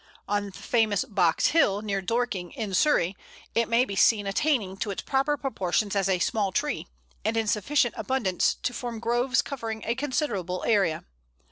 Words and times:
On 0.27 0.47
the 0.47 0.51
famous 0.53 1.05
Box 1.05 1.49
Hill, 1.49 1.83
near 1.83 2.01
Dorking, 2.01 2.53
in 2.53 2.73
Surrey, 2.73 3.15
it 3.53 3.69
may 3.69 3.85
be 3.85 3.95
seen 3.95 4.25
attaining 4.25 4.79
its 4.83 5.03
proper 5.03 5.37
proportions 5.37 5.95
as 5.95 6.09
a 6.09 6.17
small 6.17 6.51
tree, 6.51 6.87
and 7.23 7.37
in 7.37 7.45
sufficient 7.45 7.93
abundance 7.95 8.55
to 8.63 8.73
form 8.73 8.97
groves 8.99 9.43
covering 9.43 9.83
a 9.85 9.93
considerable 9.93 10.63
area. 10.65 11.03